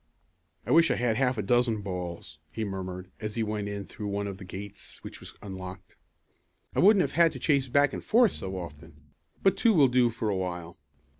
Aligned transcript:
"I 0.65 0.71
wish 0.71 0.89
I 0.89 0.95
had 0.95 1.17
half 1.17 1.37
a 1.37 1.43
dozen 1.43 1.83
balls," 1.83 2.39
he 2.51 2.63
murmured 2.63 3.11
as 3.19 3.35
he 3.35 3.43
went 3.43 3.67
in 3.67 3.85
through 3.85 4.07
one 4.07 4.25
of 4.25 4.39
the 4.39 4.43
gates 4.43 4.97
which 5.03 5.19
was 5.19 5.35
unlocked. 5.43 5.95
"I 6.73 6.79
wouldn't 6.79 7.07
have 7.07 7.31
to 7.33 7.37
chase 7.37 7.69
back 7.69 7.93
and 7.93 8.03
forth 8.03 8.31
so 8.31 8.57
often. 8.57 9.11
But 9.43 9.55
two 9.57 9.75
will 9.75 9.89
do 9.89 10.09
for 10.09 10.31
a 10.31 10.35
while." 10.35 10.79